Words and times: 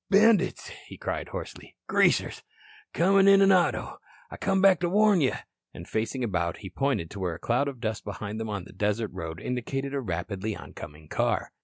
"Bandits," 0.09 0.69
he 0.87 0.97
cried 0.97 1.27
hoarsely. 1.27 1.75
"Greasers. 1.85 2.41
Comin' 2.91 3.27
in 3.27 3.39
an 3.39 3.51
auto. 3.51 3.99
I 4.31 4.37
come 4.37 4.59
back 4.59 4.79
to 4.79 4.89
warn 4.89 5.21
you." 5.21 5.33
And 5.75 5.87
facing 5.87 6.23
about 6.23 6.57
he 6.57 6.71
pointed 6.71 7.11
to 7.11 7.19
where 7.19 7.35
a 7.35 7.39
cloud 7.39 7.67
of 7.67 7.79
dust 7.79 8.03
behind 8.03 8.41
him 8.41 8.49
on 8.49 8.63
the 8.63 8.73
desert 8.73 9.11
road 9.13 9.39
indicated 9.39 9.93
a 9.93 10.01
rapidly 10.01 10.55
oncoming 10.55 11.07
car. 11.07 11.51